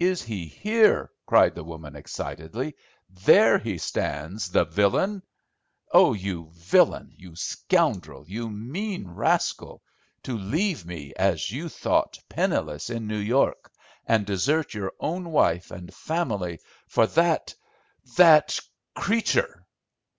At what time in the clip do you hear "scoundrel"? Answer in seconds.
7.36-8.26